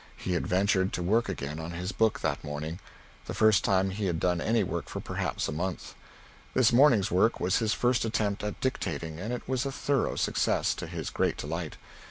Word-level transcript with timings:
He 0.17 0.31
had 0.33 0.47
ventured 0.47 0.93
to 0.93 1.03
work 1.03 1.29
again 1.29 1.59
on 1.59 1.73
his 1.73 1.91
book 1.91 2.21
that 2.21 2.43
morning 2.43 2.79
the 3.27 3.35
first 3.35 3.63
time 3.63 3.91
he 3.91 4.07
had 4.07 4.19
done 4.19 4.41
any 4.41 4.63
work 4.63 4.89
for 4.89 4.99
perhaps 4.99 5.47
a 5.47 5.51
month. 5.51 5.93
This 6.55 6.73
morning's 6.73 7.11
work 7.11 7.39
was 7.39 7.59
his 7.59 7.75
first 7.75 8.03
attempt 8.03 8.43
at 8.43 8.59
dictating, 8.61 9.19
and 9.19 9.31
it 9.31 9.47
was 9.47 9.63
a 9.63 9.71
thorough 9.71 10.15
success, 10.15 10.73
to 10.73 10.87
his 10.87 11.11
great 11.11 11.37
delight. 11.37 11.77